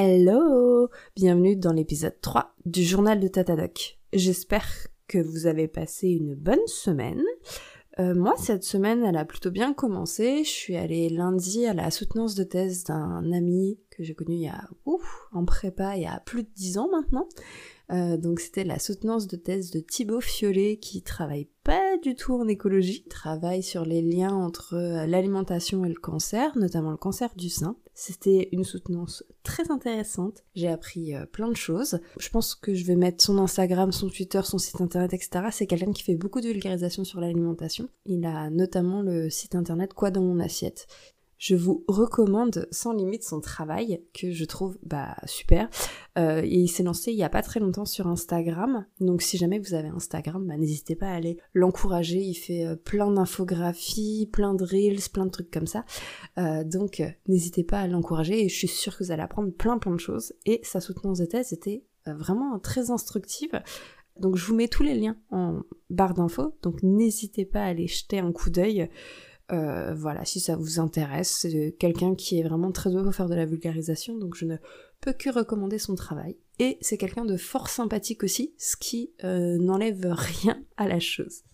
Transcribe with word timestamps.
Hello 0.00 0.90
Bienvenue 1.16 1.56
dans 1.56 1.72
l'épisode 1.72 2.20
3 2.20 2.54
du 2.64 2.84
journal 2.84 3.18
de 3.18 3.26
Tatadoc. 3.26 3.98
J'espère 4.12 4.64
que 5.08 5.18
vous 5.18 5.48
avez 5.48 5.66
passé 5.66 6.06
une 6.06 6.36
bonne 6.36 6.64
semaine. 6.68 7.24
Euh, 7.98 8.14
moi, 8.14 8.36
cette 8.38 8.62
semaine, 8.62 9.02
elle 9.04 9.16
a 9.16 9.24
plutôt 9.24 9.50
bien 9.50 9.72
commencé. 9.72 10.44
Je 10.44 10.48
suis 10.50 10.76
allée 10.76 11.08
lundi 11.08 11.66
à 11.66 11.74
la 11.74 11.90
soutenance 11.90 12.36
de 12.36 12.44
thèse 12.44 12.84
d'un 12.84 13.32
ami 13.32 13.80
que 13.90 14.04
j'ai 14.04 14.14
connu 14.14 14.36
il 14.36 14.42
y 14.42 14.46
a, 14.46 14.68
ouf, 14.86 15.26
en 15.32 15.44
prépa 15.44 15.96
il 15.96 16.04
y 16.04 16.06
a 16.06 16.20
plus 16.20 16.44
de 16.44 16.50
10 16.54 16.78
ans 16.78 16.88
maintenant. 16.92 17.28
Euh, 17.90 18.16
donc 18.18 18.40
c'était 18.40 18.64
la 18.64 18.78
soutenance 18.78 19.26
de 19.26 19.36
thèse 19.36 19.70
de 19.70 19.80
Thibaut 19.80 20.20
Fiolet 20.20 20.76
qui 20.76 21.02
travaille 21.02 21.48
pas 21.64 21.96
du 21.98 22.14
tout 22.14 22.34
en 22.34 22.46
écologie, 22.46 23.04
travaille 23.04 23.62
sur 23.62 23.84
les 23.84 24.02
liens 24.02 24.34
entre 24.34 24.74
euh, 24.74 25.06
l'alimentation 25.06 25.84
et 25.84 25.88
le 25.88 25.94
cancer, 25.94 26.56
notamment 26.58 26.90
le 26.90 26.96
cancer 26.96 27.30
du 27.36 27.48
sein. 27.48 27.76
C'était 27.94 28.48
une 28.52 28.64
soutenance 28.64 29.24
très 29.42 29.70
intéressante, 29.70 30.44
j'ai 30.54 30.68
appris 30.68 31.14
euh, 31.14 31.24
plein 31.26 31.48
de 31.48 31.56
choses. 31.56 31.98
Je 32.18 32.28
pense 32.28 32.54
que 32.54 32.74
je 32.74 32.84
vais 32.84 32.96
mettre 32.96 33.24
son 33.24 33.38
Instagram, 33.38 33.90
son 33.90 34.08
Twitter, 34.08 34.40
son 34.44 34.58
site 34.58 34.80
internet, 34.80 35.14
etc. 35.14 35.46
C'est 35.50 35.66
quelqu'un 35.66 35.92
qui 35.92 36.02
fait 36.02 36.14
beaucoup 36.14 36.40
de 36.40 36.48
vulgarisation 36.48 37.04
sur 37.04 37.20
l'alimentation. 37.20 37.88
Il 38.04 38.24
a 38.26 38.50
notamment 38.50 39.02
le 39.02 39.30
site 39.30 39.54
internet 39.54 39.94
Quoi 39.94 40.10
dans 40.10 40.22
mon 40.22 40.40
assiette 40.40 40.86
je 41.38 41.54
vous 41.54 41.84
recommande 41.86 42.66
sans 42.72 42.92
limite 42.92 43.22
son 43.22 43.40
travail 43.40 44.02
que 44.12 44.32
je 44.32 44.44
trouve 44.44 44.76
bah 44.82 45.16
super. 45.26 45.70
Euh, 46.18 46.42
et 46.42 46.56
il 46.56 46.68
s'est 46.68 46.82
lancé 46.82 47.12
il 47.12 47.16
y 47.16 47.22
a 47.22 47.28
pas 47.28 47.42
très 47.42 47.60
longtemps 47.60 47.84
sur 47.84 48.08
Instagram, 48.08 48.86
donc 49.00 49.22
si 49.22 49.38
jamais 49.38 49.60
vous 49.60 49.74
avez 49.74 49.88
Instagram, 49.88 50.44
bah, 50.46 50.56
n'hésitez 50.56 50.96
pas 50.96 51.06
à 51.06 51.14
aller 51.14 51.38
l'encourager. 51.54 52.18
Il 52.18 52.34
fait 52.34 52.66
euh, 52.66 52.74
plein 52.74 53.10
d'infographies, 53.10 54.28
plein 54.32 54.54
de 54.54 54.64
reels, 54.64 55.10
plein 55.12 55.26
de 55.26 55.30
trucs 55.30 55.50
comme 55.50 55.68
ça. 55.68 55.84
Euh, 56.38 56.64
donc 56.64 57.02
n'hésitez 57.28 57.62
pas 57.62 57.80
à 57.80 57.86
l'encourager 57.86 58.44
et 58.44 58.48
je 58.48 58.56
suis 58.56 58.68
sûre 58.68 58.98
que 58.98 59.04
vous 59.04 59.12
allez 59.12 59.22
apprendre 59.22 59.52
plein 59.52 59.78
plein 59.78 59.94
de 59.94 60.00
choses. 60.00 60.32
Et 60.44 60.60
sa 60.64 60.80
soutenance 60.80 61.18
de 61.18 61.26
thèse 61.26 61.52
était 61.52 61.84
vraiment 62.06 62.58
très 62.58 62.90
instructive. 62.90 63.62
Donc 64.18 64.36
je 64.36 64.44
vous 64.44 64.54
mets 64.54 64.66
tous 64.66 64.82
les 64.82 64.94
liens 64.94 65.16
en 65.30 65.60
barre 65.90 66.14
d'infos, 66.14 66.56
donc 66.62 66.82
n'hésitez 66.82 67.44
pas 67.44 67.60
à 67.60 67.66
aller 67.66 67.86
jeter 67.86 68.18
un 68.18 68.32
coup 68.32 68.50
d'œil. 68.50 68.88
Euh, 69.50 69.94
voilà, 69.94 70.24
si 70.24 70.40
ça 70.40 70.56
vous 70.56 70.78
intéresse, 70.78 71.38
c'est 71.40 71.74
quelqu'un 71.78 72.14
qui 72.14 72.38
est 72.38 72.42
vraiment 72.42 72.70
très 72.70 72.90
heureux 72.90 73.04
pour 73.04 73.14
faire 73.14 73.28
de 73.28 73.34
la 73.34 73.46
vulgarisation, 73.46 74.18
donc 74.18 74.34
je 74.34 74.44
ne 74.44 74.56
peux 75.00 75.14
que 75.14 75.30
recommander 75.30 75.78
son 75.78 75.94
travail. 75.94 76.36
Et 76.58 76.76
c'est 76.80 76.98
quelqu'un 76.98 77.24
de 77.24 77.36
fort 77.36 77.68
sympathique 77.68 78.24
aussi, 78.24 78.54
ce 78.58 78.76
qui 78.76 79.12
euh, 79.24 79.56
n'enlève 79.58 80.06
rien 80.10 80.62
à 80.76 80.86
la 80.86 81.00
chose. 81.00 81.44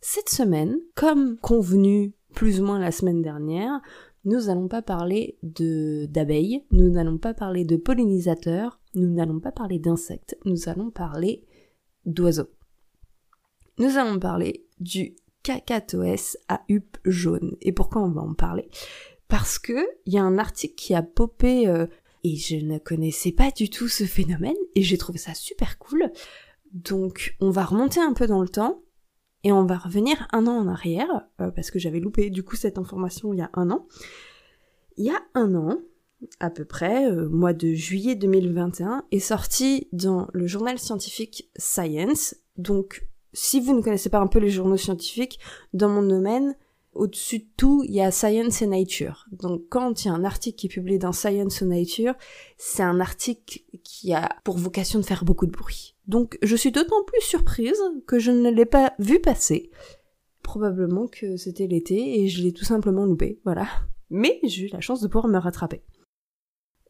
Cette 0.00 0.28
semaine, 0.28 0.76
comme 0.94 1.38
convenu 1.38 2.14
plus 2.34 2.60
ou 2.60 2.64
moins 2.64 2.80
la 2.80 2.90
semaine 2.90 3.22
dernière, 3.22 3.80
nous 4.24 4.40
n'allons 4.42 4.68
pas 4.68 4.82
parler 4.82 5.38
d'abeilles, 5.42 6.64
nous 6.70 6.90
n'allons 6.90 7.18
pas 7.18 7.34
parler 7.34 7.64
de 7.64 7.76
pollinisateurs, 7.76 8.80
nous 8.94 9.08
n'allons 9.08 9.38
pas 9.38 9.52
parler 9.52 9.78
d'insectes, 9.78 10.36
nous 10.44 10.68
allons 10.68 10.90
parler 10.90 11.46
d'oiseaux. 12.06 12.48
Nous 13.78 13.98
allons 13.98 14.18
parler 14.18 14.66
du 14.80 15.16
Cacatoès 15.44 16.36
à 16.48 16.62
huppe 16.68 16.96
jaune. 17.04 17.56
Et 17.60 17.70
pourquoi 17.70 18.02
on 18.02 18.10
va 18.10 18.22
en 18.22 18.34
parler? 18.34 18.68
Parce 19.28 19.60
que 19.60 19.86
il 20.06 20.14
y 20.14 20.18
a 20.18 20.24
un 20.24 20.38
article 20.38 20.74
qui 20.74 20.94
a 20.94 21.02
popé 21.02 21.68
euh, 21.68 21.86
et 22.24 22.36
je 22.36 22.56
ne 22.56 22.78
connaissais 22.78 23.30
pas 23.30 23.50
du 23.52 23.70
tout 23.70 23.86
ce 23.86 24.04
phénomène 24.04 24.56
et 24.74 24.82
j'ai 24.82 24.98
trouvé 24.98 25.18
ça 25.18 25.34
super 25.34 25.78
cool. 25.78 26.10
Donc 26.72 27.36
on 27.40 27.50
va 27.50 27.64
remonter 27.64 28.00
un 28.00 28.14
peu 28.14 28.26
dans 28.26 28.42
le 28.42 28.48
temps 28.48 28.82
et 29.44 29.52
on 29.52 29.66
va 29.66 29.76
revenir 29.76 30.26
un 30.32 30.46
an 30.46 30.56
en 30.56 30.66
arrière 30.66 31.28
euh, 31.40 31.50
parce 31.50 31.70
que 31.70 31.78
j'avais 31.78 32.00
loupé 32.00 32.30
du 32.30 32.42
coup 32.42 32.56
cette 32.56 32.78
information 32.78 33.32
il 33.32 33.38
y 33.38 33.42
a 33.42 33.50
un 33.52 33.70
an. 33.70 33.86
Il 34.96 35.04
y 35.04 35.10
a 35.10 35.20
un 35.34 35.54
an, 35.54 35.78
à 36.40 36.48
peu 36.48 36.64
près, 36.64 37.10
euh, 37.10 37.28
mois 37.28 37.52
de 37.52 37.74
juillet 37.74 38.14
2021, 38.14 39.04
est 39.10 39.18
sorti 39.18 39.88
dans 39.92 40.28
le 40.32 40.46
journal 40.46 40.78
scientifique 40.78 41.50
Science, 41.56 42.36
donc 42.56 43.06
si 43.34 43.60
vous 43.60 43.76
ne 43.76 43.82
connaissez 43.82 44.08
pas 44.08 44.20
un 44.20 44.26
peu 44.26 44.38
les 44.38 44.48
journaux 44.48 44.78
scientifiques, 44.78 45.38
dans 45.74 45.90
mon 45.90 46.02
domaine, 46.02 46.56
au-dessus 46.94 47.40
de 47.40 47.46
tout, 47.56 47.82
il 47.84 47.94
y 47.94 48.00
a 48.00 48.10
Science 48.10 48.62
et 48.62 48.66
Nature. 48.66 49.26
Donc 49.32 49.62
quand 49.68 50.04
il 50.04 50.08
y 50.08 50.10
a 50.10 50.14
un 50.14 50.24
article 50.24 50.56
qui 50.56 50.66
est 50.66 50.70
publié 50.70 50.98
dans 50.98 51.12
Science 51.12 51.60
ou 51.60 51.66
Nature, 51.66 52.14
c'est 52.56 52.82
un 52.82 53.00
article 53.00 53.60
qui 53.82 54.14
a 54.14 54.36
pour 54.44 54.56
vocation 54.56 55.00
de 55.00 55.04
faire 55.04 55.24
beaucoup 55.24 55.46
de 55.46 55.50
bruit. 55.50 55.96
Donc 56.06 56.38
je 56.42 56.56
suis 56.56 56.72
d'autant 56.72 57.02
plus 57.04 57.20
surprise 57.20 57.80
que 58.06 58.18
je 58.18 58.30
ne 58.30 58.50
l'ai 58.50 58.66
pas 58.66 58.94
vu 58.98 59.20
passer. 59.20 59.70
Probablement 60.42 61.08
que 61.08 61.36
c'était 61.36 61.66
l'été 61.66 62.20
et 62.20 62.28
je 62.28 62.42
l'ai 62.42 62.52
tout 62.52 62.64
simplement 62.64 63.04
loupé, 63.04 63.40
voilà. 63.44 63.66
Mais 64.10 64.38
j'ai 64.44 64.66
eu 64.66 64.68
la 64.68 64.80
chance 64.80 65.00
de 65.00 65.08
pouvoir 65.08 65.28
me 65.28 65.38
rattraper. 65.38 65.82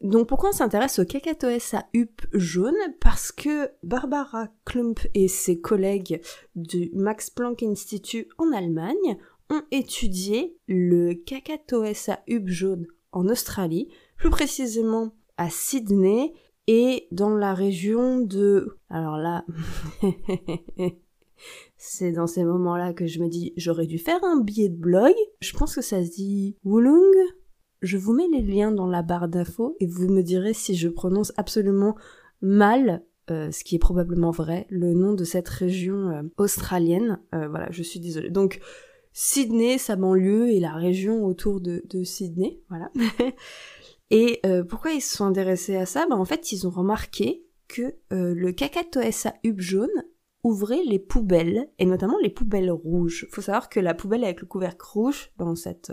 Donc 0.05 0.29
pourquoi 0.29 0.51
on 0.51 0.53
s'intéresse 0.53 0.99
au 0.99 1.07
Cacatoès 1.07 1.73
à 1.73 1.87
huppe 1.95 2.27
jaune? 2.35 2.77
Parce 3.01 3.33
que 3.33 3.71
Barbara 3.83 4.49
Klump 4.67 5.01
et 5.15 5.29
ses 5.29 5.59
collègues 5.59 6.21
du 6.55 6.91
Max 6.93 7.31
Planck 7.31 7.63
Institute 7.63 8.29
en 8.37 8.53
Allemagne 8.53 9.17
ont 9.49 9.63
étudié 9.71 10.59
le 10.69 11.15
Cacatoès 11.15 12.11
à 12.11 12.21
huppe 12.27 12.49
jaune 12.49 12.87
en 13.13 13.27
Australie, 13.29 13.89
plus 14.19 14.29
précisément 14.29 15.15
à 15.39 15.49
Sydney 15.49 16.35
et 16.67 17.09
dans 17.11 17.35
la 17.35 17.55
région 17.55 18.21
de... 18.21 18.77
Alors 18.91 19.17
là... 19.17 19.47
C'est 21.77 22.13
dans 22.13 22.27
ces 22.27 22.45
moments-là 22.45 22.93
que 22.93 23.07
je 23.07 23.21
me 23.21 23.29
dis 23.29 23.53
j'aurais 23.57 23.87
dû 23.87 23.99
faire 23.99 24.23
un 24.23 24.41
billet 24.41 24.69
de 24.69 24.77
blog. 24.77 25.15
Je 25.41 25.57
pense 25.57 25.75
que 25.75 25.83
ça 25.83 26.05
se 26.05 26.11
dit 26.11 26.57
Wulung 26.65 27.13
je 27.85 27.99
vous 27.99 28.13
mets 28.13 28.29
les 28.29 28.43
liens 28.43 28.73
dans 28.73 28.87
la 28.87 29.03
barre 29.03 29.29
d'infos 29.29 29.77
et 29.79 29.87
vous 29.87 30.09
me 30.09 30.23
direz 30.23 30.55
si 30.55 30.75
je 30.75 30.89
prononce 30.89 31.33
absolument 31.37 31.95
mal, 32.41 33.03
euh, 33.31 33.51
ce 33.51 33.63
qui 33.63 33.77
est 33.77 33.79
probablement 33.79 34.31
vrai, 34.31 34.67
le 34.71 34.95
nom 34.95 35.13
de 35.15 35.25
cette 35.25 35.49
région 35.49 36.09
euh, 36.09 36.23
australienne. 36.39 37.21
Euh, 37.35 37.49
voilà, 37.49 37.69
je 37.71 37.83
suis 37.83 38.01
désolée. 38.01 38.31
Donc, 38.31 38.61
Sydney, 39.13 39.79
sa 39.79 39.97
banlieue 39.97 40.51
et 40.51 40.61
la 40.61 40.73
région 40.73 41.25
autour 41.25 41.61
de, 41.61 41.83
Sydney, 42.05 42.61
voilà. 42.69 42.91
et 44.11 44.43
pourquoi 44.69 44.91
ils 44.91 45.01
se 45.01 45.17
sont 45.17 45.25
intéressés 45.25 45.77
à 45.77 45.87
ça? 45.87 46.07
Ben, 46.09 46.17
En 46.17 46.25
fait, 46.25 46.51
ils 46.51 46.67
ont 46.67 46.71
remarqué 46.71 47.45
que 47.69 47.95
le 48.11 48.51
Cacatoès 48.51 49.27
à 49.27 49.35
hub 49.45 49.61
jaune 49.61 50.05
ouvrait 50.43 50.83
les 50.85 50.99
poubelles, 50.99 51.71
et 51.79 51.87
notamment 51.87 52.19
les 52.21 52.29
poubelles 52.29 52.73
rouges. 52.73 53.29
Faut 53.31 53.41
savoir 53.41 53.69
que 53.69 53.79
la 53.79 53.95
poubelle 53.95 54.25
avec 54.25 54.41
le 54.41 54.49
couvercle 54.49 54.85
rouge 54.85 55.31
dans 55.39 55.55
cette 55.55 55.93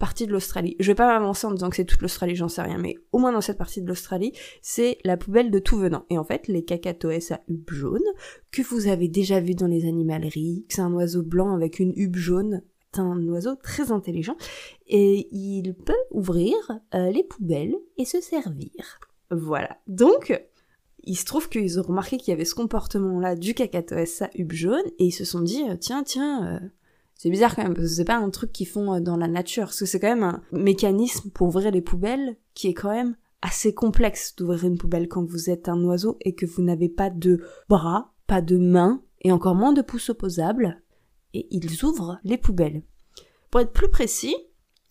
partie 0.00 0.26
de 0.26 0.32
l'Australie. 0.32 0.74
Je 0.80 0.90
vais 0.90 0.96
pas 0.96 1.06
m'avancer 1.06 1.46
en 1.46 1.52
disant 1.52 1.70
que 1.70 1.76
c'est 1.76 1.84
toute 1.84 2.02
l'Australie, 2.02 2.34
j'en 2.34 2.48
sais 2.48 2.62
rien, 2.62 2.78
mais 2.78 2.96
au 3.12 3.18
moins 3.18 3.30
dans 3.30 3.42
cette 3.42 3.58
partie 3.58 3.82
de 3.82 3.86
l'Australie, 3.86 4.32
c'est 4.62 4.98
la 5.04 5.16
poubelle 5.16 5.52
de 5.52 5.60
tout 5.60 5.78
venant. 5.78 6.04
Et 6.10 6.18
en 6.18 6.24
fait, 6.24 6.48
les 6.48 6.64
cacatoès 6.64 7.30
à 7.30 7.40
hub 7.46 7.70
jaune, 7.70 8.02
que 8.50 8.62
vous 8.62 8.88
avez 8.88 9.06
déjà 9.06 9.40
vu 9.40 9.54
dans 9.54 9.68
les 9.68 9.86
animaleries, 9.86 10.64
que 10.68 10.74
c'est 10.74 10.80
un 10.80 10.92
oiseau 10.94 11.22
blanc 11.22 11.54
avec 11.54 11.78
une 11.78 11.92
hub 11.94 12.16
jaune, 12.16 12.62
c'est 12.92 13.00
un 13.00 13.28
oiseau 13.28 13.54
très 13.54 13.92
intelligent, 13.92 14.36
et 14.88 15.28
il 15.30 15.74
peut 15.74 15.92
ouvrir 16.10 16.56
euh, 16.94 17.10
les 17.10 17.22
poubelles 17.22 17.76
et 17.98 18.04
se 18.04 18.20
servir. 18.20 19.00
Voilà. 19.30 19.76
Donc, 19.86 20.42
il 21.04 21.16
se 21.16 21.26
trouve 21.26 21.48
qu'ils 21.48 21.78
ont 21.78 21.82
remarqué 21.82 22.16
qu'il 22.16 22.32
y 22.32 22.34
avait 22.34 22.44
ce 22.44 22.54
comportement-là 22.54 23.36
du 23.36 23.54
cacatoès 23.54 24.22
à 24.22 24.30
hub 24.34 24.52
jaune, 24.52 24.86
et 24.98 25.04
ils 25.04 25.12
se 25.12 25.26
sont 25.26 25.40
dit, 25.42 25.62
euh, 25.68 25.76
tiens, 25.78 26.02
tiens, 26.02 26.46
euh, 26.46 26.68
c'est 27.22 27.28
bizarre 27.28 27.54
quand 27.54 27.64
même, 27.64 27.74
parce 27.74 27.88
que 27.88 27.92
c'est 27.92 28.06
pas 28.06 28.16
un 28.16 28.30
truc 28.30 28.50
qu'ils 28.50 28.66
font 28.66 28.94
euh, 28.94 29.00
dans 29.00 29.18
la 29.18 29.28
nature, 29.28 29.64
parce 29.64 29.80
que 29.80 29.84
c'est 29.84 30.00
quand 30.00 30.08
même 30.08 30.22
un 30.22 30.40
mécanisme 30.52 31.28
pour 31.28 31.48
ouvrir 31.48 31.70
les 31.70 31.82
poubelles 31.82 32.38
qui 32.54 32.68
est 32.68 32.72
quand 32.72 32.90
même 32.90 33.14
assez 33.42 33.74
complexe 33.74 34.34
d'ouvrir 34.36 34.64
une 34.64 34.78
poubelle 34.78 35.06
quand 35.06 35.22
vous 35.26 35.50
êtes 35.50 35.68
un 35.68 35.84
oiseau 35.84 36.16
et 36.22 36.34
que 36.34 36.46
vous 36.46 36.62
n'avez 36.62 36.88
pas 36.88 37.10
de 37.10 37.42
bras, 37.68 38.14
pas 38.26 38.40
de 38.40 38.56
mains, 38.56 39.02
et 39.20 39.32
encore 39.32 39.54
moins 39.54 39.74
de 39.74 39.82
pouces 39.82 40.08
opposables, 40.08 40.80
et 41.34 41.46
ils 41.50 41.84
ouvrent 41.84 42.18
les 42.24 42.38
poubelles. 42.38 42.84
Pour 43.50 43.60
être 43.60 43.72
plus 43.72 43.90
précis, 43.90 44.34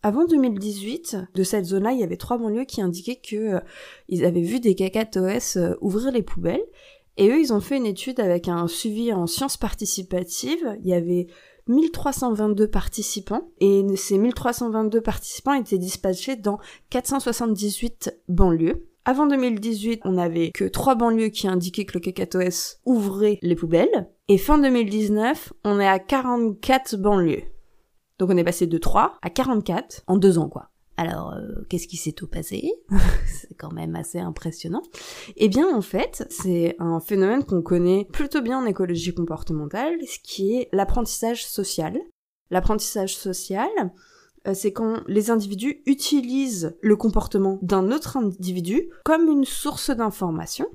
avant 0.03 0.28
2018, 0.28 1.18
de 1.34 1.44
cette 1.44 1.66
zone-là, 1.66 1.94
il 1.94 2.00
y 2.00 2.03
avait 2.03 2.16
trois 2.16 2.38
banlieues 2.38 2.66
qui 2.66 2.79
indiquaient 2.79 3.19
que 3.28 3.56
euh, 3.56 3.59
ils 4.07 4.23
avaient 4.23 4.44
vu 4.44 4.59
des 4.59 4.75
cacatoès 4.75 5.57
euh, 5.57 5.74
ouvrir 5.81 6.12
les 6.12 6.21
poubelles. 6.21 6.62
Et 7.18 7.27
eux, 7.27 7.39
ils 7.39 7.53
ont 7.53 7.59
fait 7.59 7.77
une 7.77 7.88
étude 7.88 8.19
avec 8.19 8.48
un 8.48 8.68
suivi 8.68 9.12
en 9.12 9.25
sciences 9.25 9.57
participatives. 9.57 10.77
Il 10.83 10.88
y 10.88 10.94
avait 10.94 11.25
1322 11.69 12.68
participants 12.68 13.50
et 13.60 13.86
ces 13.95 14.18
1322 14.18 15.01
participants 15.01 15.54
étaient 15.54 15.77
dispatchés 15.77 16.36
dans 16.36 16.60
478 16.89 18.21
banlieues. 18.27 18.88
Avant 19.06 19.27
2018, 19.27 20.01
on 20.04 20.13
n'avait 20.13 20.51
que 20.51 20.66
trois 20.66 20.95
banlieues 20.95 21.30
qui 21.30 21.48
indiquaient 21.48 21.86
que 21.86 21.94
le 21.94 22.01
Cacatoès 22.01 22.81
ouvrait 22.86 23.39
les 23.42 23.56
poubelles. 23.56 24.10
Et 24.27 24.38
fin 24.38 24.57
2019, 24.57 25.54
on 25.63 25.80
est 25.80 25.88
à 25.88 26.00
44 26.00 26.98
banlieues. 26.98 27.44
Donc 28.19 28.30
on 28.30 28.38
est 28.38 28.44
passé 28.44 28.68
de 28.68 28.77
3 28.77 29.18
à 29.22 29.30
44 29.30 30.04
en 30.07 30.18
deux 30.18 30.38
ans, 30.38 30.50
quoi. 30.50 30.69
Alors, 31.00 31.31
euh, 31.31 31.62
qu'est-ce 31.69 31.88
qui 31.88 31.96
s'est 31.96 32.12
tout 32.12 32.28
passé 32.28 32.74
C'est 33.25 33.56
quand 33.56 33.72
même 33.72 33.96
assez 33.96 34.19
impressionnant. 34.19 34.81
Eh 35.38 35.48
bien, 35.48 35.74
en 35.74 35.81
fait, 35.81 36.28
c'est 36.30 36.75
un 36.78 37.00
phénomène 37.00 37.46
qu'on 37.46 37.62
connaît 37.62 38.06
plutôt 38.12 38.42
bien 38.42 38.60
en 38.62 38.66
écologie 38.66 39.13
comportementale, 39.13 39.96
ce 40.06 40.19
qui 40.22 40.56
est 40.56 40.68
l'apprentissage 40.74 41.46
social. 41.46 41.98
L'apprentissage 42.51 43.16
social, 43.16 43.69
euh, 44.46 44.54
c'est 44.54 44.74
quand 44.74 45.01
les 45.07 45.31
individus 45.31 45.81
utilisent 45.86 46.75
le 46.81 46.98
comportement 46.98 47.60
d'un 47.62 47.94
autre 47.94 48.18
individu 48.18 48.90
comme 49.06 49.30
une 49.30 49.46
source 49.46 49.92
d'information. 49.92 50.68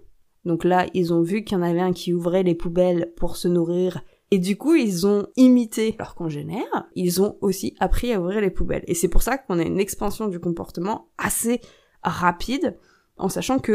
Donc 0.47 0.65
là, 0.65 0.87
ils 0.95 1.13
ont 1.13 1.21
vu 1.21 1.45
qu'il 1.45 1.59
y 1.59 1.61
en 1.61 1.65
avait 1.65 1.81
un 1.81 1.93
qui 1.93 2.15
ouvrait 2.15 2.45
les 2.45 2.55
poubelles 2.55 3.13
pour 3.19 3.37
se 3.37 3.47
nourrir 3.49 4.01
et 4.31 4.39
du 4.39 4.57
coup, 4.57 4.75
ils 4.75 5.07
ont 5.07 5.27
imité 5.37 5.95
leur 5.99 6.15
congénère, 6.15 6.89
ils 6.95 7.23
ont 7.23 7.37
aussi 7.41 7.75
appris 7.79 8.13
à 8.13 8.21
ouvrir 8.21 8.41
les 8.41 8.51
poubelles. 8.51 8.85
Et 8.87 8.95
c'est 8.95 9.09
pour 9.09 9.23
ça 9.23 9.39
qu'on 9.39 9.59
a 9.59 9.63
une 9.63 9.79
expansion 9.79 10.29
du 10.29 10.41
comportement 10.41 11.09
assez 11.19 11.61
rapide, 12.03 12.79
en 13.17 13.29
sachant 13.29 13.59
que, 13.59 13.73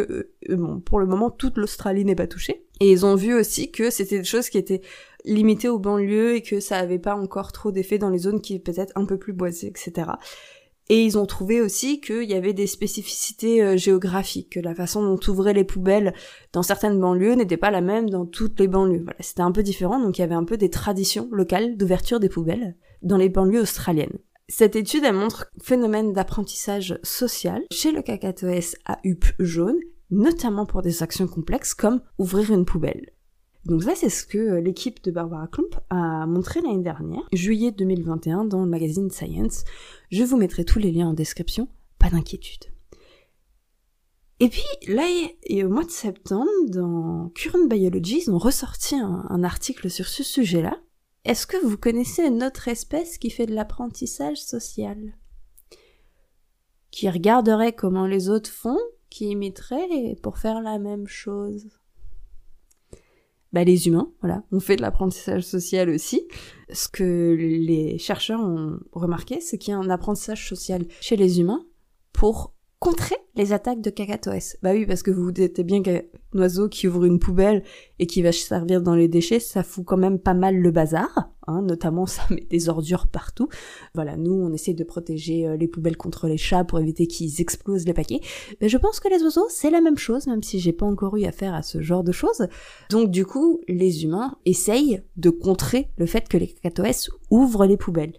euh, 0.50 0.56
bon, 0.56 0.82
pour 0.82 1.00
le 1.00 1.06
moment, 1.06 1.30
toute 1.30 1.58
l'Australie 1.58 2.04
n'est 2.04 2.16
pas 2.16 2.28
touchée. 2.28 2.66
Et 2.82 2.92
ils 2.92 3.06
ont 3.06 3.16
vu 3.16 3.34
aussi 3.34 3.72
que 3.72 3.90
c'était 3.90 4.20
des 4.20 4.26
choses 4.26 4.50
qui 4.50 4.58
étaient 4.58 4.82
limitées 5.26 5.70
aux 5.70 5.80
banlieues 5.80 6.36
et 6.36 6.42
que 6.42 6.60
ça 6.60 6.78
avait 6.78 7.00
pas 7.00 7.16
encore 7.16 7.52
trop 7.52 7.72
d'effet 7.72 7.98
dans 7.98 8.10
les 8.10 8.20
zones 8.20 8.42
qui 8.42 8.56
étaient 8.56 8.72
peut-être 8.72 8.94
un 8.96 9.06
peu 9.06 9.18
plus 9.18 9.34
boisées, 9.34 9.68
etc. 9.68 10.12
Et 10.92 11.04
ils 11.04 11.20
ont 11.20 11.28
trouvé 11.28 11.62
aussi 11.62 12.02
qu'il 12.02 12.24
y 12.24 12.34
avait 12.34 12.54
des 12.54 12.66
spécificités 12.66 13.62
euh, 13.62 13.78
géographiques, 13.78 14.54
que 14.54 14.60
la 14.60 14.74
façon 14.74 15.04
dont 15.04 15.20
ouvraient 15.32 15.54
les 15.54 15.64
poubelles 15.64 16.16
dans 16.52 16.64
certaines 16.64 17.00
banlieues 17.00 17.36
n'était 17.36 17.58
pas 17.58 17.70
la 17.70 17.82
même 17.82 18.10
dans 18.10 18.26
toutes 18.26 18.60
les 18.60 18.68
banlieues. 18.68 19.04
Voilà, 19.04 19.20
c'était 19.20 19.42
un 19.42 19.52
peu 19.52 19.62
différent, 19.62 20.00
donc 20.00 20.18
il 20.18 20.22
y 20.22 20.24
avait 20.24 20.34
un 20.34 20.44
peu 20.44 20.58
des 20.58 20.72
traditions 20.72 21.30
locales 21.32 21.78
d'ouverture 21.78 22.20
des 22.20 22.30
poubelles 22.30 22.76
dans 23.04 23.18
les 23.18 23.30
banlieues 23.30 23.62
australiennes. 23.62 24.18
Cette 24.48 24.76
étude, 24.76 25.04
elle 25.06 25.14
montre 25.14 25.52
phénomène 25.62 26.12
d'apprentissage 26.12 27.00
social 27.04 27.62
chez 27.72 27.92
le 27.92 28.02
cacatoès 28.02 28.76
à 28.86 28.98
huppe 29.04 29.28
jaune, 29.38 29.78
notamment 30.10 30.66
pour 30.66 30.82
des 30.82 31.04
actions 31.04 31.28
complexes 31.28 31.76
comme 31.76 32.02
ouvrir 32.18 32.52
une 32.52 32.66
poubelle. 32.66 33.12
Donc 33.66 33.84
ça, 33.84 33.94
c'est 33.96 34.10
ce 34.10 34.26
que 34.26 34.38
euh, 34.38 34.62
l'équipe 34.62 35.04
de 35.04 35.12
Barbara 35.12 35.48
Klump 35.48 35.76
a 35.90 36.26
montré 36.26 36.62
l'année 36.62 36.84
dernière, 36.84 37.28
juillet 37.34 37.72
2021, 37.72 38.46
dans 38.46 38.64
le 38.64 38.70
magazine 38.70 39.10
Science. 39.12 39.64
Je 40.12 40.24
vous 40.24 40.38
mettrai 40.38 40.64
tous 40.64 40.80
les 40.80 40.92
liens 40.92 41.10
en 41.10 41.14
description, 41.14 41.68
pas 41.98 42.10
d'inquiétude. 42.10 42.66
Et 44.40 44.48
puis 44.48 44.64
là, 44.88 45.04
et 45.44 45.66
au 45.66 45.70
mois 45.70 45.84
de 45.84 45.92
septembre, 45.92 46.50
dans 46.68 47.30
Current 47.36 47.68
Biology, 47.68 48.24
ils 48.26 48.32
ont 48.32 48.38
ressorti 48.38 48.96
un, 48.96 49.26
un 49.30 49.44
article 49.44 49.90
sur 49.90 50.08
ce 50.08 50.24
sujet-là. 50.24 50.80
Est-ce 51.26 51.46
que 51.46 51.58
vous 51.66 51.78
connaissez 51.78 52.24
une 52.26 52.44
autre 52.44 52.70
espèce 52.70 53.18
qui 53.18 53.30
fait 53.30 53.46
de 53.46 53.54
l'apprentissage 53.54 54.38
social? 54.38 55.18
Qui 56.92 57.10
regarderait 57.10 57.74
comment 57.74 58.08
les 58.08 58.30
autres 58.30 58.50
font, 58.50 58.80
qui 59.10 59.26
imiterait 59.26 60.16
pour 60.24 60.38
faire 60.38 60.62
la 60.62 60.80
même 60.80 61.08
chose? 61.08 61.68
Bah, 63.52 63.64
les 63.64 63.88
humains, 63.88 64.12
voilà, 64.22 64.44
on 64.52 64.60
fait 64.60 64.76
de 64.76 64.82
l'apprentissage 64.82 65.44
social 65.44 65.90
aussi. 65.90 66.28
Ce 66.72 66.88
que 66.88 67.36
les 67.36 67.98
chercheurs 67.98 68.42
ont 68.42 68.80
remarqué, 68.92 69.42
c'est 69.42 69.58
qu'il 69.58 69.72
y 69.72 69.76
a 69.76 69.80
un 69.80 69.90
apprentissage 69.90 70.48
social 70.48 70.86
chez 71.02 71.16
les 71.16 71.40
humains 71.40 71.66
pour 72.14 72.54
contrer 72.80 73.18
les 73.36 73.52
attaques 73.52 73.82
de 73.82 73.90
cacatoès. 73.90 74.58
Bah 74.64 74.72
oui, 74.72 74.86
parce 74.86 75.04
que 75.04 75.12
vous 75.12 75.24
vous 75.24 75.32
dites 75.32 75.60
bien 75.62 75.82
qu'un 75.84 76.02
oiseau 76.34 76.70
qui 76.70 76.88
ouvre 76.88 77.04
une 77.06 77.20
poubelle 77.20 77.64
et 78.00 78.08
qui 78.08 78.22
va 78.22 78.32
se 78.32 78.40
servir 78.40 78.82
dans 78.82 78.96
les 78.96 79.10
déchets, 79.10 79.40
ça 79.40 79.64
fout 79.64 79.84
quand 79.86 79.98
même 79.98 80.18
pas 80.18 80.34
mal 80.34 80.58
le 80.58 80.72
bazar. 80.72 81.30
Hein, 81.48 81.62
notamment, 81.62 82.06
ça 82.06 82.22
met 82.30 82.46
des 82.50 82.70
ordures 82.70 83.08
partout. 83.08 83.50
Voilà, 83.96 84.16
nous, 84.16 84.34
on 84.34 84.54
essaie 84.54 84.74
de 84.74 84.84
protéger 84.84 85.48
euh, 85.48 85.58
les 85.58 85.68
poubelles 85.68 85.98
contre 85.98 86.28
les 86.28 86.38
chats 86.38 86.64
pour 86.64 86.80
éviter 86.80 87.08
qu'ils 87.08 87.42
explosent 87.42 87.86
les 87.86 87.94
paquets. 87.94 88.22
Mais 88.62 88.70
je 88.70 88.78
pense 88.78 89.00
que 89.00 89.10
les 89.10 89.24
oiseaux, 89.24 89.48
c'est 89.50 89.72
la 89.72 89.82
même 89.82 89.98
chose, 89.98 90.28
même 90.28 90.44
si 90.44 90.60
j'ai 90.60 90.74
pas 90.74 90.86
encore 90.86 91.18
eu 91.18 91.26
affaire 91.26 91.54
à 91.54 91.64
ce 91.64 91.82
genre 91.82 92.04
de 92.04 92.12
choses. 92.12 92.48
Donc 92.90 93.12
du 93.12 93.26
coup, 93.26 93.60
les 93.68 94.04
humains 94.04 94.38
essayent 94.46 95.04
de 95.18 95.30
contrer 95.30 95.90
le 95.98 96.06
fait 96.06 96.30
que 96.30 96.38
les 96.38 96.48
cacatoès 96.48 97.10
ouvrent 97.30 97.66
les 97.66 97.78
poubelles. 97.78 98.14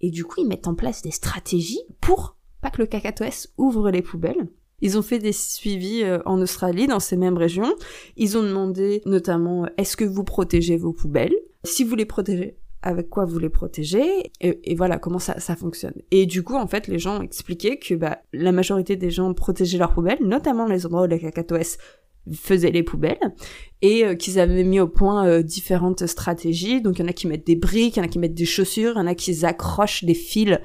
Et 0.00 0.10
du 0.10 0.24
coup, 0.24 0.40
ils 0.40 0.48
mettent 0.48 0.68
en 0.68 0.74
place 0.74 1.02
des 1.02 1.10
stratégies 1.10 1.82
pour 2.00 2.36
pas 2.62 2.70
que 2.70 2.80
le 2.80 2.86
cacatoès 2.86 3.52
ouvre 3.58 3.90
les 3.90 4.00
poubelles. 4.00 4.48
Ils 4.80 4.98
ont 4.98 5.02
fait 5.02 5.18
des 5.18 5.32
suivis 5.32 6.02
euh, 6.02 6.18
en 6.24 6.40
Australie, 6.40 6.86
dans 6.86 6.98
ces 6.98 7.16
mêmes 7.16 7.36
régions. 7.36 7.72
Ils 8.16 8.38
ont 8.38 8.42
demandé 8.42 9.02
notamment 9.04 9.64
euh, 9.64 9.68
est-ce 9.76 9.96
que 9.96 10.04
vous 10.04 10.24
protégez 10.24 10.76
vos 10.76 10.92
poubelles? 10.92 11.34
Si 11.64 11.84
vous 11.84 11.94
les 11.94 12.06
protégez, 12.06 12.56
avec 12.82 13.08
quoi 13.08 13.24
vous 13.24 13.38
les 13.38 13.48
protégez? 13.48 14.32
Et, 14.40 14.74
voilà 14.74 14.98
comment 14.98 15.20
ça, 15.20 15.38
fonctionne. 15.56 15.94
Et 16.10 16.26
du 16.26 16.42
coup, 16.42 16.56
en 16.56 16.66
fait, 16.66 16.88
les 16.88 16.98
gens 16.98 17.20
ont 17.20 17.22
expliqué 17.22 17.78
que 17.78 17.94
bah, 17.94 18.18
la 18.32 18.50
majorité 18.50 18.96
des 18.96 19.10
gens 19.10 19.32
protégeaient 19.34 19.78
leurs 19.78 19.92
poubelles, 19.92 20.18
notamment 20.20 20.66
les 20.66 20.84
endroits 20.84 21.02
où 21.02 21.06
les 21.06 21.20
cacatoès 21.20 21.78
faisaient 22.32 22.70
les 22.70 22.82
poubelles 22.82 23.18
et 23.80 24.04
euh, 24.04 24.14
qu'ils 24.14 24.38
avaient 24.38 24.62
mis 24.62 24.78
au 24.80 24.86
point 24.86 25.26
euh, 25.26 25.42
différentes 25.42 26.06
stratégies. 26.06 26.80
Donc 26.80 26.98
il 26.98 27.02
y 27.02 27.04
en 27.04 27.08
a 27.08 27.12
qui 27.12 27.26
mettent 27.26 27.46
des 27.46 27.56
briques, 27.56 27.96
il 27.96 27.98
y 27.98 28.02
en 28.02 28.04
a 28.04 28.08
qui 28.08 28.18
mettent 28.18 28.34
des 28.34 28.44
chaussures, 28.44 28.92
il 28.94 28.98
y 28.98 29.02
en 29.02 29.06
a 29.06 29.14
qui 29.14 29.44
accrochent 29.44 30.04
des 30.04 30.14
fils 30.14 30.58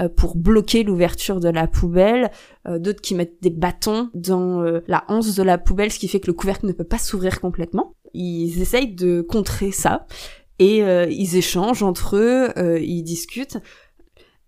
euh, 0.00 0.08
pour 0.08 0.36
bloquer 0.36 0.82
l'ouverture 0.82 1.38
de 1.38 1.48
la 1.48 1.66
poubelle, 1.66 2.30
d'autres 2.66 3.00
qui 3.00 3.14
mettent 3.14 3.42
des 3.42 3.50
bâtons 3.50 4.10
dans 4.14 4.62
la 4.86 5.04
hanse 5.08 5.34
de 5.34 5.42
la 5.42 5.58
poubelle, 5.58 5.90
ce 5.90 5.98
qui 5.98 6.06
fait 6.06 6.20
que 6.20 6.28
le 6.28 6.32
couvercle 6.32 6.66
ne 6.66 6.72
peut 6.72 6.84
pas 6.84 6.98
s'ouvrir 6.98 7.40
complètement. 7.40 7.96
Ils 8.14 8.62
essayent 8.62 8.94
de 8.94 9.20
contrer 9.20 9.72
ça 9.72 10.06
et 10.60 10.78
ils 10.78 11.36
échangent 11.36 11.82
entre 11.82 12.16
eux, 12.16 12.80
ils 12.80 13.02
discutent. 13.02 13.58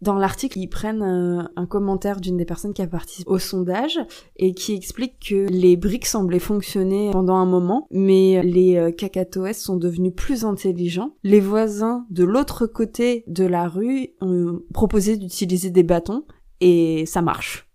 Dans 0.04 0.16
l'article, 0.16 0.58
ils 0.58 0.68
prennent 0.68 1.02
un, 1.02 1.66
commentaire 1.66 2.20
d'une 2.20 2.36
des 2.36 2.44
personnes 2.44 2.74
qui 2.74 2.82
a 2.82 2.86
participé 2.86 3.30
au 3.30 3.38
sondage 3.38 3.98
et 4.36 4.52
qui 4.52 4.74
explique 4.74 5.30
que 5.30 5.46
les 5.48 5.78
briques 5.78 6.04
semblaient 6.04 6.38
fonctionner 6.38 7.10
pendant 7.10 7.36
un 7.36 7.46
moment, 7.46 7.88
mais 7.90 8.42
les 8.42 8.76
euh, 8.76 8.90
cacatoès 8.90 9.58
sont 9.58 9.78
devenus 9.78 10.12
plus 10.14 10.44
intelligents. 10.44 11.16
Les 11.22 11.40
voisins 11.40 12.04
de 12.10 12.22
l'autre 12.22 12.66
côté 12.66 13.24
de 13.28 13.46
la 13.46 13.66
rue 13.66 14.10
ont 14.20 14.60
proposé 14.74 15.16
d'utiliser 15.16 15.70
des 15.70 15.84
bâtons 15.84 16.26
et 16.60 17.06
ça 17.06 17.22
marche. 17.22 17.70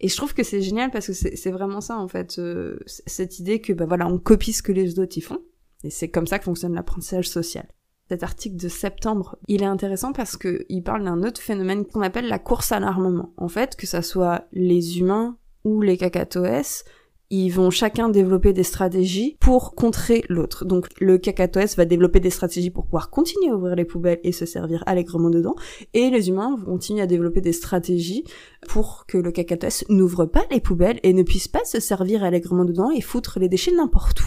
Et 0.00 0.08
je 0.08 0.16
trouve 0.16 0.34
que 0.34 0.42
c'est 0.42 0.62
génial 0.62 0.90
parce 0.90 1.06
que 1.06 1.12
c'est 1.12 1.50
vraiment 1.52 1.80
ça 1.80 1.96
en 1.96 2.08
fait, 2.08 2.40
euh, 2.40 2.80
cette 2.86 3.38
idée 3.38 3.60
que 3.60 3.72
bah 3.72 3.86
voilà, 3.86 4.08
on 4.08 4.18
copie 4.18 4.52
ce 4.52 4.64
que 4.64 4.72
les 4.72 4.98
autres 4.98 5.16
y 5.16 5.20
font. 5.20 5.38
Et 5.84 5.90
c'est 5.90 6.08
comme 6.08 6.26
ça 6.26 6.40
que 6.40 6.44
fonctionne 6.44 6.74
l'apprentissage 6.74 7.28
social 7.28 7.68
cet 8.12 8.24
article 8.24 8.56
de 8.56 8.68
septembre, 8.68 9.38
il 9.48 9.62
est 9.62 9.66
intéressant 9.66 10.12
parce 10.12 10.36
qu'il 10.36 10.82
parle 10.82 11.04
d'un 11.04 11.22
autre 11.22 11.40
phénomène 11.40 11.86
qu'on 11.86 12.02
appelle 12.02 12.28
la 12.28 12.38
course 12.38 12.70
à 12.70 12.78
l'armement. 12.78 13.32
En 13.38 13.48
fait, 13.48 13.74
que 13.74 13.86
ça 13.86 14.02
soit 14.02 14.44
les 14.52 14.98
humains 14.98 15.38
ou 15.64 15.80
les 15.80 15.96
cacatoès, 15.96 16.84
ils 17.30 17.48
vont 17.48 17.70
chacun 17.70 18.10
développer 18.10 18.52
des 18.52 18.64
stratégies 18.64 19.38
pour 19.40 19.74
contrer 19.74 20.24
l'autre. 20.28 20.66
Donc 20.66 20.88
le 21.00 21.16
cacatoès 21.16 21.74
va 21.74 21.86
développer 21.86 22.20
des 22.20 22.28
stratégies 22.28 22.68
pour 22.68 22.84
pouvoir 22.84 23.08
continuer 23.08 23.48
à 23.48 23.56
ouvrir 23.56 23.76
les 23.76 23.86
poubelles 23.86 24.20
et 24.24 24.32
se 24.32 24.44
servir 24.44 24.84
allègrement 24.84 25.30
dedans, 25.30 25.54
et 25.94 26.10
les 26.10 26.28
humains 26.28 26.54
vont 26.58 26.72
continuer 26.72 27.00
à 27.00 27.06
développer 27.06 27.40
des 27.40 27.54
stratégies 27.54 28.24
pour 28.68 29.06
que 29.08 29.16
le 29.16 29.32
cacatoès 29.32 29.86
n'ouvre 29.88 30.26
pas 30.26 30.44
les 30.50 30.60
poubelles 30.60 31.00
et 31.02 31.14
ne 31.14 31.22
puisse 31.22 31.48
pas 31.48 31.64
se 31.64 31.80
servir 31.80 32.24
allègrement 32.24 32.66
dedans 32.66 32.90
et 32.90 33.00
foutre 33.00 33.38
les 33.38 33.48
déchets 33.48 33.72
n'importe 33.72 34.20
où. 34.20 34.26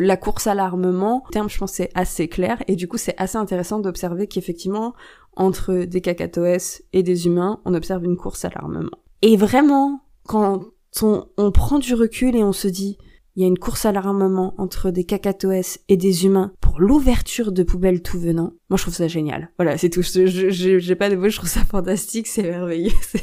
La 0.00 0.18
course 0.18 0.46
à 0.46 0.54
l'armement, 0.54 1.24
terme 1.32 1.48
je 1.48 1.56
pense 1.56 1.72
c'est 1.72 1.90
assez 1.94 2.28
clair 2.28 2.62
et 2.68 2.76
du 2.76 2.86
coup 2.86 2.98
c'est 2.98 3.14
assez 3.16 3.38
intéressant 3.38 3.78
d'observer 3.78 4.26
qu'effectivement 4.26 4.94
entre 5.36 5.84
des 5.84 6.02
cacatoès 6.02 6.82
et 6.92 7.02
des 7.02 7.26
humains, 7.26 7.60
on 7.64 7.72
observe 7.72 8.04
une 8.04 8.16
course 8.16 8.44
à 8.44 8.50
l'armement. 8.50 8.98
Et 9.22 9.36
vraiment, 9.36 10.02
quand 10.24 10.66
on, 11.02 11.50
prend 11.50 11.78
du 11.78 11.94
recul 11.94 12.36
et 12.36 12.42
on 12.42 12.52
se 12.52 12.68
dit 12.68 12.98
il 13.36 13.42
y 13.42 13.44
a 13.44 13.48
une 13.48 13.58
course 13.58 13.84
à 13.84 13.92
l'armement 13.92 14.54
entre 14.56 14.90
des 14.90 15.04
cacatoès 15.04 15.80
et 15.88 15.96
des 15.96 16.24
humains 16.24 16.52
pour 16.60 16.80
l'ouverture 16.80 17.52
de 17.52 17.62
poubelles 17.62 18.02
tout 18.02 18.18
venant. 18.18 18.54
Moi, 18.70 18.78
je 18.78 18.82
trouve 18.82 18.94
ça 18.94 19.08
génial. 19.08 19.50
Voilà, 19.58 19.76
c'est 19.76 19.90
tout. 19.90 20.00
Je, 20.02 20.48
j'ai 20.50 20.94
pas 20.94 21.10
de 21.10 21.16
mots, 21.16 21.28
je 21.28 21.36
trouve 21.36 21.48
ça 21.48 21.64
fantastique, 21.64 22.28
c'est 22.28 22.42
merveilleux. 22.42 22.92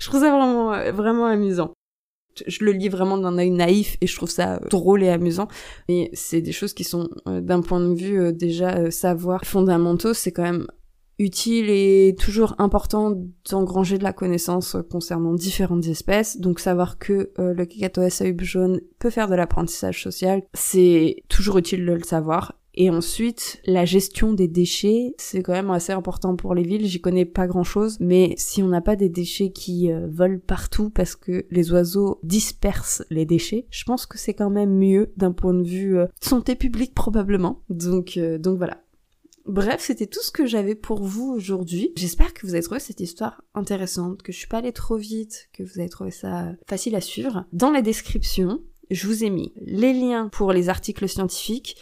je 0.00 0.06
trouve 0.06 0.20
ça 0.20 0.30
vraiment, 0.30 0.92
vraiment 0.92 1.26
amusant 1.26 1.72
je 2.46 2.64
le 2.64 2.72
lis 2.72 2.88
vraiment 2.88 3.18
d'un 3.18 3.38
œil 3.38 3.50
naïf 3.50 3.96
et 4.00 4.06
je 4.06 4.16
trouve 4.16 4.30
ça 4.30 4.54
euh, 4.54 4.68
drôle 4.68 5.02
et 5.02 5.08
amusant. 5.08 5.48
Mais 5.88 6.10
c'est 6.12 6.40
des 6.40 6.52
choses 6.52 6.72
qui 6.72 6.84
sont, 6.84 7.08
euh, 7.28 7.40
d'un 7.40 7.60
point 7.60 7.80
de 7.80 7.94
vue 7.94 8.20
euh, 8.20 8.32
déjà 8.32 8.90
savoir 8.90 9.44
fondamentaux, 9.44 10.14
c'est 10.14 10.32
quand 10.32 10.42
même 10.42 10.66
utile 11.18 11.70
et 11.70 12.14
toujours 12.18 12.54
important 12.58 13.14
d'engranger 13.50 13.96
de 13.96 14.04
la 14.04 14.12
connaissance 14.12 14.76
concernant 14.90 15.32
différentes 15.32 15.86
espèces. 15.86 16.38
Donc 16.38 16.60
savoir 16.60 16.98
que 16.98 17.32
le 17.38 17.64
cacatoès 17.64 18.20
à 18.20 18.26
jaune 18.40 18.80
peut 18.98 19.08
faire 19.08 19.26
de 19.26 19.34
l'apprentissage 19.34 20.02
social, 20.02 20.42
c'est 20.52 21.22
toujours 21.28 21.56
utile 21.56 21.86
de 21.86 21.92
le 21.92 22.02
savoir. 22.02 22.52
Et 22.76 22.90
ensuite, 22.90 23.60
la 23.64 23.86
gestion 23.86 24.34
des 24.34 24.48
déchets, 24.48 25.14
c'est 25.16 25.42
quand 25.42 25.54
même 25.54 25.70
assez 25.70 25.92
important 25.92 26.36
pour 26.36 26.54
les 26.54 26.62
villes. 26.62 26.86
J'y 26.86 27.00
connais 27.00 27.24
pas 27.24 27.46
grand 27.46 27.64
chose, 27.64 27.96
mais 28.00 28.34
si 28.36 28.62
on 28.62 28.68
n'a 28.68 28.82
pas 28.82 28.96
des 28.96 29.08
déchets 29.08 29.50
qui 29.50 29.90
euh, 29.90 30.06
volent 30.10 30.40
partout 30.46 30.90
parce 30.90 31.16
que 31.16 31.46
les 31.50 31.72
oiseaux 31.72 32.20
dispersent 32.22 33.02
les 33.08 33.24
déchets, 33.24 33.66
je 33.70 33.84
pense 33.84 34.04
que 34.04 34.18
c'est 34.18 34.34
quand 34.34 34.50
même 34.50 34.76
mieux 34.76 35.12
d'un 35.16 35.32
point 35.32 35.54
de 35.54 35.66
vue 35.66 35.98
euh, 35.98 36.06
santé 36.20 36.54
publique 36.54 36.94
probablement. 36.94 37.62
Donc, 37.70 38.18
euh, 38.18 38.36
donc 38.36 38.58
voilà. 38.58 38.82
Bref, 39.46 39.80
c'était 39.80 40.06
tout 40.06 40.22
ce 40.22 40.32
que 40.32 40.44
j'avais 40.44 40.74
pour 40.74 41.02
vous 41.04 41.32
aujourd'hui. 41.32 41.92
J'espère 41.96 42.34
que 42.34 42.44
vous 42.46 42.54
avez 42.54 42.64
trouvé 42.64 42.80
cette 42.80 43.00
histoire 43.00 43.42
intéressante, 43.54 44.22
que 44.22 44.32
je 44.32 44.38
suis 44.38 44.48
pas 44.48 44.58
allée 44.58 44.72
trop 44.72 44.96
vite, 44.96 45.48
que 45.52 45.62
vous 45.62 45.78
avez 45.78 45.88
trouvé 45.88 46.10
ça 46.10 46.52
facile 46.68 46.96
à 46.96 47.00
suivre. 47.00 47.46
Dans 47.52 47.70
la 47.70 47.80
description, 47.80 48.60
je 48.90 49.06
vous 49.06 49.24
ai 49.24 49.30
mis 49.30 49.52
les 49.56 49.92
liens 49.92 50.28
pour 50.28 50.52
les 50.52 50.68
articles 50.68 51.08
scientifiques, 51.08 51.76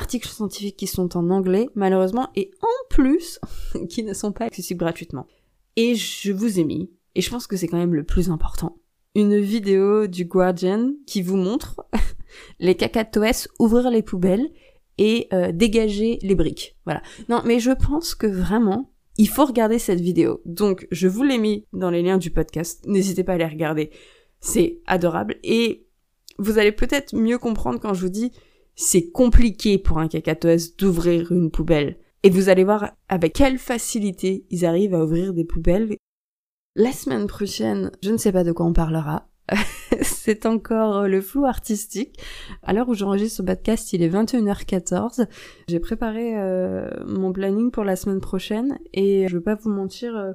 articles 0.00 0.28
scientifiques 0.28 0.78
qui 0.78 0.86
sont 0.86 1.14
en 1.14 1.28
anglais, 1.28 1.68
malheureusement, 1.74 2.30
et 2.34 2.50
en 2.62 2.88
plus, 2.88 3.38
qui 3.90 4.02
ne 4.02 4.14
sont 4.14 4.32
pas 4.32 4.46
accessibles 4.46 4.80
gratuitement. 4.80 5.26
Et 5.76 5.94
je 5.94 6.32
vous 6.32 6.58
ai 6.58 6.64
mis, 6.64 6.90
et 7.14 7.20
je 7.20 7.30
pense 7.30 7.46
que 7.46 7.56
c'est 7.56 7.68
quand 7.68 7.76
même 7.76 7.94
le 7.94 8.04
plus 8.04 8.30
important, 8.30 8.78
une 9.14 9.38
vidéo 9.38 10.06
du 10.06 10.24
Guardian 10.24 10.92
qui 11.06 11.20
vous 11.20 11.36
montre 11.36 11.84
les 12.60 12.76
cacatoès 12.76 13.48
ouvrir 13.58 13.90
les 13.90 14.02
poubelles 14.02 14.50
et 14.96 15.28
euh, 15.32 15.52
dégager 15.52 16.18
les 16.22 16.34
briques. 16.34 16.76
Voilà. 16.86 17.02
Non, 17.28 17.42
mais 17.44 17.60
je 17.60 17.72
pense 17.72 18.14
que 18.14 18.26
vraiment, 18.26 18.92
il 19.18 19.28
faut 19.28 19.44
regarder 19.44 19.78
cette 19.78 20.00
vidéo. 20.00 20.40
Donc, 20.46 20.86
je 20.90 21.08
vous 21.08 21.24
l'ai 21.24 21.38
mis 21.38 21.66
dans 21.72 21.90
les 21.90 22.02
liens 22.02 22.18
du 22.18 22.30
podcast. 22.30 22.86
N'hésitez 22.86 23.24
pas 23.24 23.34
à 23.34 23.38
les 23.38 23.46
regarder. 23.46 23.90
C'est 24.40 24.80
adorable. 24.86 25.36
Et 25.42 25.86
vous 26.38 26.58
allez 26.58 26.72
peut-être 26.72 27.14
mieux 27.14 27.38
comprendre 27.38 27.80
quand 27.80 27.92
je 27.92 28.00
vous 28.00 28.10
dis 28.10 28.32
c'est 28.80 29.10
compliqué 29.10 29.76
pour 29.76 29.98
un 29.98 30.08
cacatoès 30.08 30.74
d'ouvrir 30.74 31.32
une 31.32 31.50
poubelle. 31.50 31.98
Et 32.22 32.30
vous 32.30 32.48
allez 32.48 32.64
voir 32.64 32.92
avec 33.10 33.34
quelle 33.34 33.58
facilité 33.58 34.46
ils 34.50 34.64
arrivent 34.64 34.94
à 34.94 35.04
ouvrir 35.04 35.34
des 35.34 35.44
poubelles. 35.44 35.96
La 36.76 36.92
semaine 36.92 37.26
prochaine, 37.26 37.90
je 38.02 38.10
ne 38.10 38.16
sais 38.16 38.32
pas 38.32 38.42
de 38.42 38.52
quoi 38.52 38.64
on 38.64 38.72
parlera. 38.72 39.28
c'est 40.00 40.46
encore 40.46 41.08
le 41.08 41.20
flou 41.20 41.44
artistique. 41.44 42.18
À 42.62 42.72
l'heure 42.72 42.88
où 42.88 42.94
j'enregistre 42.94 43.38
ce 43.38 43.42
podcast, 43.42 43.92
il 43.92 44.02
est 44.02 44.08
21h14. 44.08 45.26
J'ai 45.68 45.80
préparé 45.80 46.38
euh, 46.38 46.88
mon 47.06 47.34
planning 47.34 47.70
pour 47.70 47.84
la 47.84 47.96
semaine 47.96 48.20
prochaine 48.20 48.78
et 48.94 49.28
je 49.28 49.34
veux 49.34 49.42
pas 49.42 49.56
vous 49.56 49.70
mentir, 49.70 50.16
euh, 50.16 50.32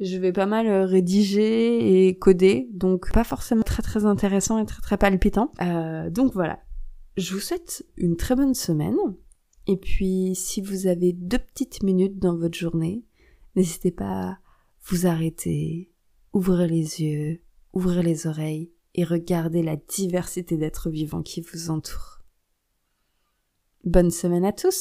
je 0.00 0.16
vais 0.16 0.32
pas 0.32 0.46
mal 0.46 0.68
rédiger 0.84 2.06
et 2.08 2.18
coder, 2.18 2.66
donc 2.72 3.12
pas 3.12 3.24
forcément 3.24 3.62
très 3.62 3.82
très 3.82 4.06
intéressant 4.06 4.58
et 4.58 4.64
très 4.64 4.80
très 4.80 4.96
palpitant. 4.96 5.52
Euh, 5.60 6.08
donc 6.08 6.32
voilà. 6.32 6.60
Je 7.16 7.32
vous 7.32 7.40
souhaite 7.40 7.86
une 7.96 8.16
très 8.16 8.34
bonne 8.34 8.54
semaine. 8.54 8.96
Et 9.66 9.76
puis, 9.76 10.34
si 10.34 10.60
vous 10.60 10.88
avez 10.88 11.12
deux 11.12 11.38
petites 11.38 11.82
minutes 11.82 12.18
dans 12.18 12.36
votre 12.36 12.58
journée, 12.58 13.04
n'hésitez 13.54 13.92
pas 13.92 14.30
à 14.30 14.38
vous 14.86 15.06
arrêter, 15.06 15.92
ouvrir 16.32 16.66
les 16.66 17.00
yeux, 17.00 17.40
ouvrir 17.72 18.02
les 18.02 18.26
oreilles 18.26 18.72
et 18.94 19.04
regarder 19.04 19.62
la 19.62 19.76
diversité 19.76 20.56
d'êtres 20.56 20.90
vivants 20.90 21.22
qui 21.22 21.40
vous 21.40 21.70
entourent. 21.70 22.20
Bonne 23.84 24.10
semaine 24.10 24.44
à 24.44 24.52
tous 24.52 24.74